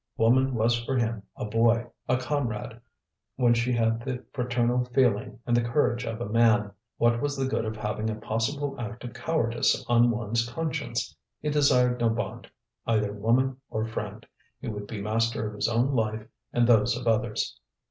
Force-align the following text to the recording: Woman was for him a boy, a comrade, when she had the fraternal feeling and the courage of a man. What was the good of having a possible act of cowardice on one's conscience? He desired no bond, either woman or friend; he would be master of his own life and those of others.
Woman 0.17 0.55
was 0.55 0.83
for 0.83 0.97
him 0.97 1.21
a 1.35 1.45
boy, 1.45 1.85
a 2.09 2.17
comrade, 2.17 2.81
when 3.35 3.53
she 3.53 3.71
had 3.71 4.01
the 4.03 4.23
fraternal 4.33 4.83
feeling 4.83 5.37
and 5.45 5.55
the 5.55 5.61
courage 5.61 6.05
of 6.05 6.19
a 6.19 6.25
man. 6.27 6.71
What 6.97 7.21
was 7.21 7.37
the 7.37 7.45
good 7.45 7.65
of 7.65 7.75
having 7.75 8.09
a 8.09 8.15
possible 8.15 8.75
act 8.81 9.03
of 9.03 9.13
cowardice 9.13 9.85
on 9.87 10.09
one's 10.09 10.49
conscience? 10.49 11.15
He 11.39 11.51
desired 11.51 11.99
no 11.99 12.09
bond, 12.09 12.49
either 12.87 13.13
woman 13.13 13.57
or 13.69 13.85
friend; 13.85 14.25
he 14.59 14.67
would 14.67 14.87
be 14.87 14.99
master 15.03 15.47
of 15.47 15.53
his 15.53 15.67
own 15.69 15.93
life 15.93 16.25
and 16.51 16.65
those 16.67 16.97
of 16.97 17.05
others. 17.05 17.59